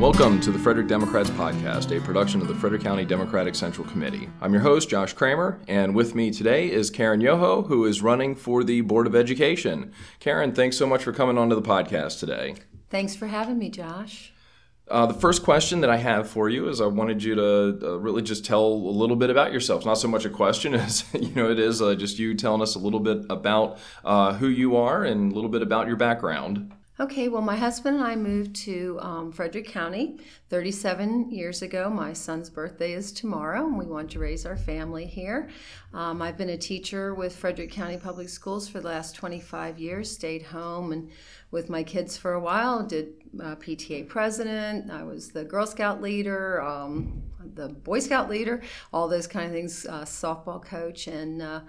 [0.00, 4.30] Welcome to the Frederick Democrats Podcast, a production of the Frederick County Democratic Central Committee.
[4.40, 8.34] I'm your host, Josh Kramer, and with me today is Karen Yoho, who is running
[8.34, 9.92] for the Board of Education.
[10.18, 12.54] Karen, thanks so much for coming onto the podcast today.
[12.88, 14.32] Thanks for having me, Josh.
[14.88, 17.98] Uh, the first question that I have for you is I wanted you to uh,
[17.98, 19.84] really just tell a little bit about yourself.
[19.84, 22.74] Not so much a question as you know it is uh, just you telling us
[22.74, 26.72] a little bit about uh, who you are and a little bit about your background.
[27.00, 30.18] Okay, well, my husband and I moved to um, Frederick County
[30.50, 31.88] 37 years ago.
[31.88, 35.48] My son's birthday is tomorrow, and we want to raise our family here.
[35.94, 40.10] Um, I've been a teacher with Frederick County Public Schools for the last 25 years,
[40.10, 41.08] stayed home and
[41.50, 46.02] with my kids for a while, did uh, PTA president, I was the Girl Scout
[46.02, 47.22] leader, um,
[47.54, 48.60] the Boy Scout leader,
[48.92, 51.60] all those kind of things, uh, softball coach, and uh,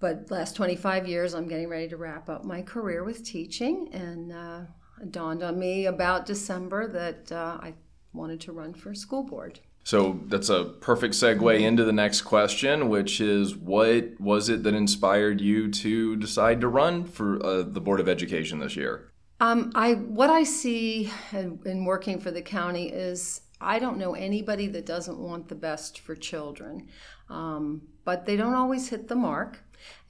[0.00, 4.32] but last 25 years i'm getting ready to wrap up my career with teaching and
[4.32, 4.60] uh,
[5.00, 7.72] it dawned on me about december that uh, i
[8.12, 12.88] wanted to run for school board so that's a perfect segue into the next question,
[12.90, 17.80] which is what was it that inspired you to decide to run for uh, the
[17.80, 19.10] Board of Education this year?
[19.40, 24.14] Um, I what I see in, in working for the county is I don't know
[24.14, 26.88] anybody that doesn't want the best for children,
[27.30, 29.60] um, but they don't always hit the mark.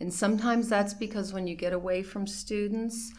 [0.00, 3.12] And sometimes that's because when you get away from students,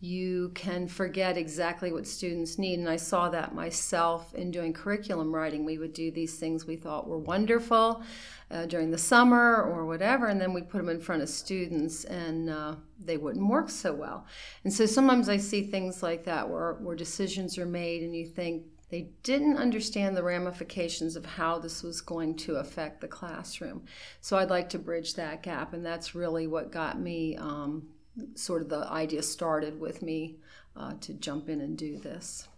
[0.00, 2.78] you can forget exactly what students need.
[2.78, 5.64] And I saw that myself in doing curriculum writing.
[5.64, 8.02] We would do these things we thought were wonderful
[8.50, 12.04] uh, during the summer or whatever, and then we put them in front of students
[12.04, 14.24] and uh, they wouldn't work so well.
[14.62, 18.26] And so sometimes I see things like that where, where decisions are made and you
[18.26, 23.84] think, they didn't understand the ramifications of how this was going to affect the classroom.
[24.20, 27.88] So I'd like to bridge that gap, and that's really what got me um,
[28.34, 30.36] sort of the idea started with me
[30.76, 32.48] uh, to jump in and do this.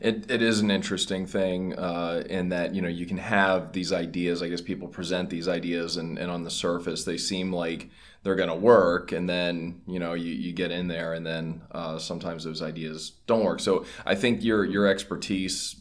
[0.00, 3.92] It, it is an interesting thing uh, in that you know you can have these
[3.92, 4.42] ideas.
[4.42, 7.90] I guess people present these ideas, and, and on the surface they seem like
[8.22, 11.62] they're going to work, and then you know you, you get in there, and then
[11.72, 13.60] uh, sometimes those ideas don't work.
[13.60, 15.76] So I think your your expertise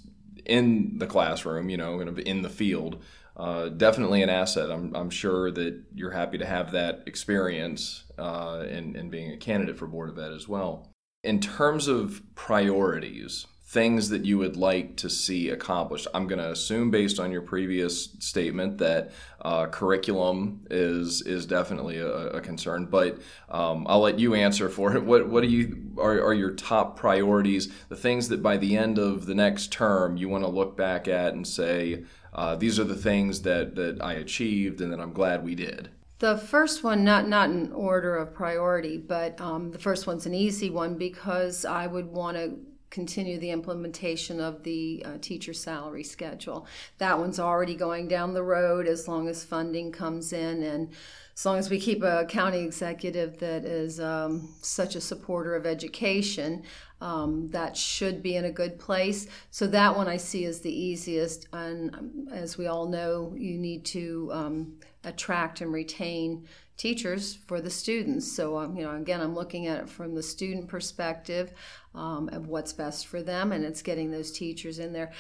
[0.46, 3.02] in the classroom, you know, in the field,
[3.36, 4.72] uh, definitely an asset.
[4.72, 9.38] I'm, I'm sure that you're happy to have that experience uh, in, in being a
[9.38, 10.90] candidate for Board of Ed as well.
[11.24, 16.08] In terms of priorities, things that you would like to see accomplished?
[16.14, 19.12] I'm going to assume, based on your previous statement, that
[19.42, 22.86] uh, curriculum is is definitely a, a concern.
[22.86, 25.04] But um, I'll let you answer for it.
[25.04, 27.72] What what do you are, are your top priorities?
[27.90, 31.08] The things that by the end of the next term you want to look back
[31.08, 35.14] at and say, uh, these are the things that that I achieved and that I'm
[35.14, 35.90] glad we did.
[36.20, 40.34] The first one, not not in order of priority, but um, the first one's an
[40.34, 42.58] easy one because I would want to
[42.96, 46.66] continue the implementation of the uh, teacher salary schedule.
[46.98, 50.90] That one's already going down the road as long as funding comes in and
[51.36, 55.66] as long as we keep a county executive that is um, such a supporter of
[55.66, 56.64] education,
[57.02, 59.28] um, that should be in a good place.
[59.52, 61.50] So that one I see as the easiest.
[61.52, 66.48] And um, as we all know, you need to um, attract and retain
[66.78, 68.32] teachers for the students.
[68.32, 71.54] So, um, you know, again, I'm looking at it from the student perspective
[71.94, 75.12] um, of what's best for them, and it's getting those teachers in there.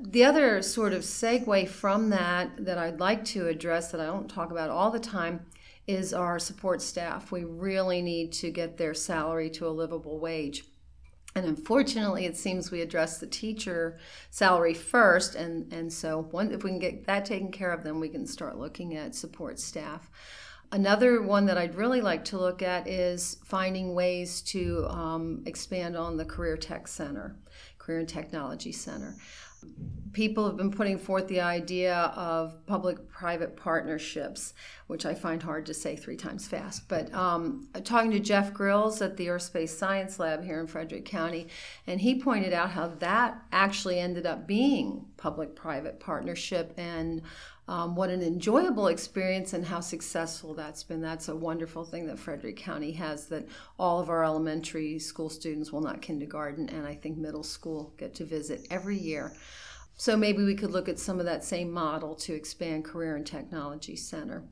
[0.00, 4.30] The other sort of segue from that that I'd like to address that I don't
[4.30, 5.46] talk about all the time
[5.86, 7.32] is our support staff.
[7.32, 10.64] We really need to get their salary to a livable wage.
[11.34, 13.98] And unfortunately, it seems we address the teacher
[14.30, 18.00] salary first, and, and so one, if we can get that taken care of, then
[18.00, 20.10] we can start looking at support staff.
[20.72, 25.96] Another one that I'd really like to look at is finding ways to um, expand
[25.96, 27.36] on the Career Tech Center,
[27.78, 29.16] Career and Technology Center.
[30.12, 34.54] People have been putting forth the idea of public private partnerships,
[34.86, 36.88] which I find hard to say three times fast.
[36.88, 41.48] But um, talking to Jeff Grills at the Earthspace Science Lab here in Frederick County,
[41.86, 47.22] and he pointed out how that actually ended up being public private partnership and
[47.70, 51.00] um, what an enjoyable experience and how successful that's been.
[51.00, 53.46] That's a wonderful thing that Frederick County has that
[53.78, 58.12] all of our elementary school students, well, not kindergarten, and I think middle school get
[58.16, 59.32] to visit every year.
[60.00, 63.26] So maybe we could look at some of that same model to expand Career and
[63.26, 64.44] Technology Center.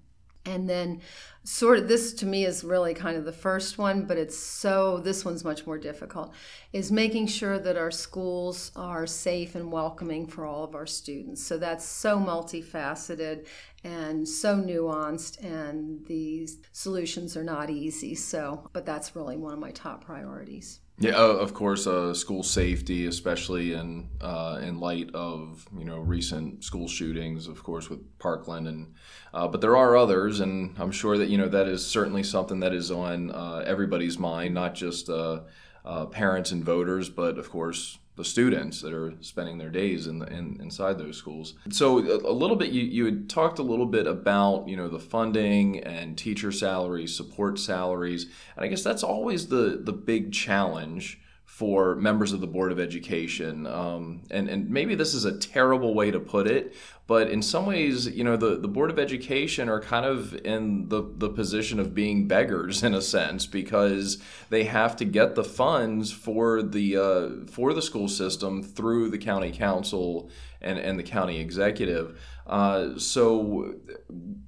[0.44, 1.00] And then,
[1.42, 4.98] sort of, this to me is really kind of the first one, but it's so,
[4.98, 6.34] this one's much more difficult,
[6.74, 11.42] is making sure that our schools are safe and welcoming for all of our students.
[11.42, 13.46] So that's so multifaceted
[13.84, 18.14] and so nuanced, and these solutions are not easy.
[18.14, 20.80] So, but that's really one of my top priorities.
[21.00, 26.64] Yeah, of course, uh, school safety, especially in uh, in light of you know recent
[26.64, 28.94] school shootings, of course, with Parkland, and
[29.32, 32.58] uh, but there are others, and I'm sure that you know that is certainly something
[32.60, 35.42] that is on uh, everybody's mind, not just uh,
[35.84, 40.18] uh, parents and voters, but of course the students that are spending their days in,
[40.18, 41.54] the, in inside those schools.
[41.70, 44.98] So a, little bit, you, you had talked a little bit about you know the
[44.98, 48.24] funding and teacher salaries, support salaries,
[48.56, 51.20] and I guess that's always the the big challenge
[51.58, 53.66] for members of the Board of Education.
[53.66, 56.76] Um, and, and maybe this is a terrible way to put it,
[57.08, 60.88] but in some ways, you know, the, the Board of Education are kind of in
[60.88, 65.42] the, the position of being beggars in a sense because they have to get the
[65.42, 71.02] funds for the, uh, for the school system through the county council and, and the
[71.02, 72.20] county executive.
[72.46, 73.74] Uh, so,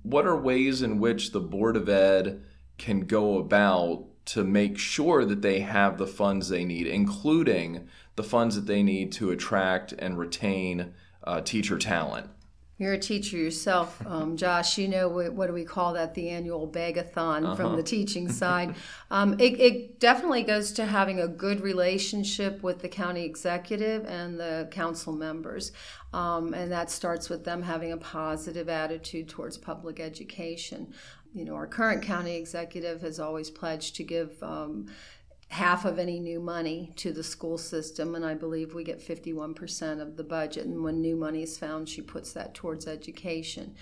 [0.05, 2.45] what are ways in which the Board of Ed
[2.79, 8.23] can go about to make sure that they have the funds they need, including the
[8.23, 10.93] funds that they need to attract and retain
[11.25, 12.29] uh, teacher talent.
[12.81, 14.79] You're a teacher yourself, um, Josh.
[14.79, 16.15] You know what, what, do we call that?
[16.15, 17.55] The annual begathon uh-huh.
[17.55, 18.75] from the teaching side.
[19.11, 24.41] Um, it, it, definitely goes to having a good relationship with the county executive and
[24.41, 25.73] the council members,
[26.15, 30.95] um, and that starts with them having a positive attitude towards public education
[31.35, 34.87] you know, our current county executive has always pledged to give um,
[35.49, 40.01] half of any new money to the school system, and I believe we get 51%
[40.01, 40.67] of the budget.
[40.67, 43.75] And when new money is found, she puts that towards education.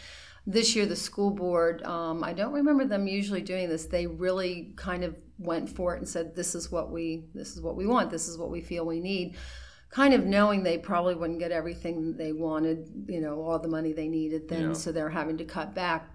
[0.47, 3.85] This year, the school board, um, I don't remember them usually doing this.
[3.85, 7.61] They really kind of went for it and said, "This is what we, this is
[7.61, 8.11] what we want.
[8.11, 9.37] This is what we feel we need."
[9.91, 13.93] kind of knowing they probably wouldn't get everything they wanted, you know, all the money
[13.95, 14.73] they needed then, yeah.
[14.75, 16.11] so they're having to cut back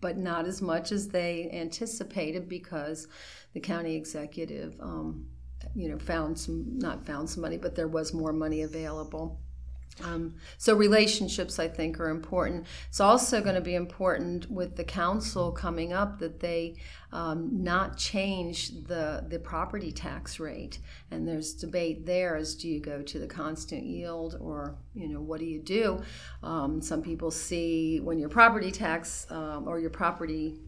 [0.00, 3.08] but not as much as they anticipated because
[3.54, 5.26] the county executive, um,
[5.74, 9.40] you know, found some, not found some money, but there was more money available.
[10.04, 12.66] Um, so relationships, I think, are important.
[12.88, 16.76] It's also going to be important with the council coming up that they
[17.12, 20.78] um, not change the the property tax rate.
[21.10, 25.20] And there's debate there as do you go to the constant yield or you know
[25.20, 26.02] what do you do?
[26.42, 30.58] Um, some people see when your property tax um, or your property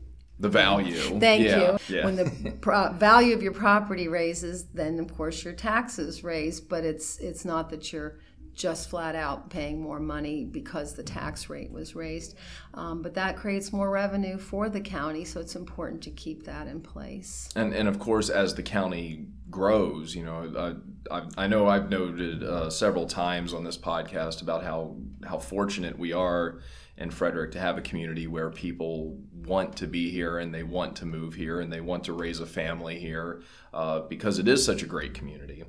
[0.41, 1.21] the value.
[1.21, 1.77] Thank yeah.
[1.89, 1.97] you.
[1.97, 2.05] Yeah.
[2.07, 6.61] When the pro- value of your property raises, then of course your taxes raise.
[6.61, 8.19] But it's it's not that you're
[8.55, 12.37] just flat out paying more money because the tax rate was raised.
[12.75, 16.67] Um, but that creates more revenue for the county, so it's important to keep that
[16.67, 17.49] in place.
[17.57, 20.77] And, and of course, as the county grows, you know,
[21.11, 25.99] I, I know I've noted uh, several times on this podcast about how, how fortunate
[25.99, 26.61] we are
[26.97, 30.97] in Frederick to have a community where people want to be here and they want
[30.97, 33.43] to move here and they want to raise a family here
[33.73, 35.65] uh, because it is such a great community.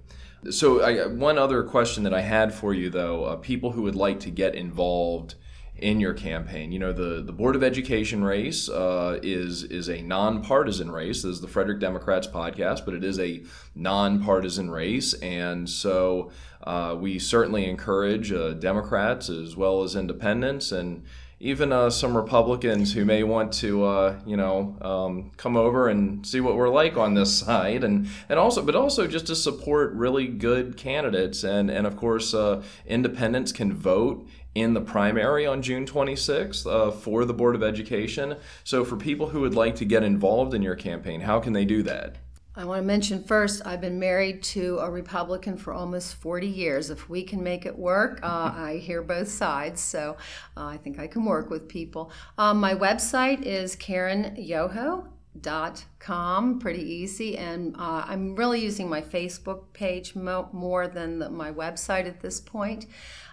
[0.50, 3.96] So, I, one other question that I had for you, though, uh, people who would
[3.96, 5.36] like to get involved
[5.82, 6.72] in your campaign.
[6.72, 11.24] You know, the, the Board of Education race uh, is is a nonpartisan race.
[11.24, 13.44] This is the Frederick Democrats podcast, but it is a
[13.76, 16.32] nonpartisan race, and so
[16.64, 21.04] uh, we certainly encourage uh, Democrats as well as independents and
[21.42, 26.26] even uh, some Republicans who may want to, uh, you know, um, come over and
[26.26, 29.92] see what we're like on this side, and and also, but also just to support
[29.94, 35.62] really good candidates, and and of course, uh, independents can vote in the primary on
[35.62, 38.36] June 26th uh, for the Board of Education.
[38.64, 41.66] So, for people who would like to get involved in your campaign, how can they
[41.66, 42.18] do that?
[42.54, 46.90] I want to mention first, I've been married to a Republican for almost 40 years.
[46.90, 50.18] If we can make it work, uh, I hear both sides, so
[50.58, 52.12] uh, I think I can work with people.
[52.38, 60.14] Um, my website is karenyoho.com, pretty easy, and uh, I'm really using my Facebook page
[60.14, 62.86] mo- more than the, my website at this point.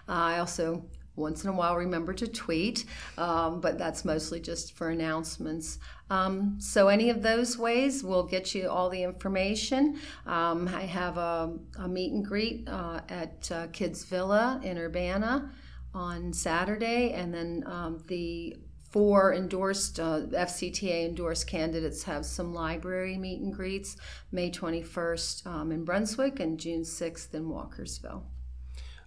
[0.07, 0.85] Uh, I also
[1.19, 2.85] once in a while remember to tweet,
[3.17, 5.77] um, but that's mostly just for announcements.
[6.09, 9.99] Um, so, any of those ways will get you all the information.
[10.25, 15.51] Um, I have a, a, meet and greet uh, at uh, Kids Villa in Urbana
[15.93, 18.55] on Saturday, and then um, the
[18.89, 23.95] four endorsed uh, FCTA endorsed candidates have some library meet and greets
[24.31, 28.23] May 21st um, in Brunswick and June 6th in Walkersville.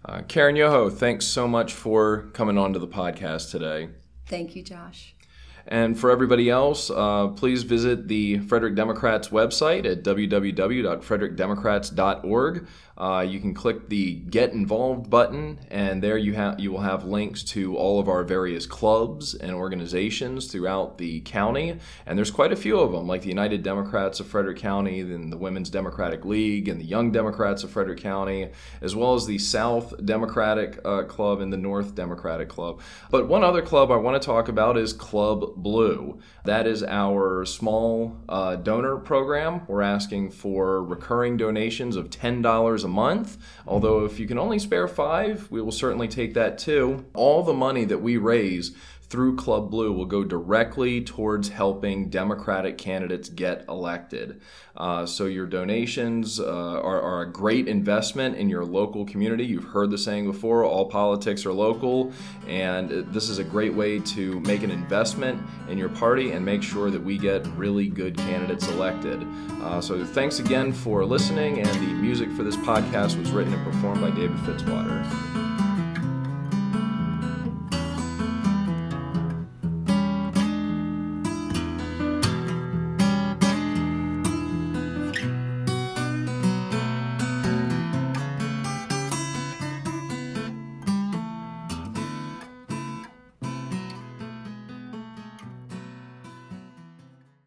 [0.04, 3.88] Uh, Karen Yoho, thanks so much for coming on to the podcast today.
[4.26, 5.14] Thank you, Josh.
[5.66, 12.66] And for everybody else, uh, please visit the Frederick Democrats website at www.frederickdemocrats.org.
[13.02, 17.04] Uh, you can click the Get Involved button, and there you have you will have
[17.04, 21.80] links to all of our various clubs and organizations throughout the county.
[22.06, 25.30] And there's quite a few of them, like the United Democrats of Frederick County, then
[25.30, 29.38] the Women's Democratic League, and the Young Democrats of Frederick County, as well as the
[29.38, 32.80] South Democratic uh, Club and the North Democratic Club.
[33.10, 36.20] But one other club I want to talk about is Club Blue.
[36.44, 39.62] That is our small uh, donor program.
[39.66, 43.38] We're asking for recurring donations of $10 a month.
[43.66, 47.04] Although, if you can only spare five, we will certainly take that too.
[47.14, 48.76] All the money that we raise
[49.12, 54.40] through Club Blue will go directly towards helping Democratic candidates get elected.
[54.74, 59.44] Uh, so your donations uh, are, are, a great investment in your local community.
[59.44, 62.10] You've heard the saying before all politics are local,
[62.48, 65.38] and this is a great way to make an investment
[65.68, 69.26] in your party and make sure that we get really good candidates elected.
[69.60, 73.62] Uh, so thanks again for listening, and the music for this podcast was written and
[73.62, 75.41] performed by David Fitzwater.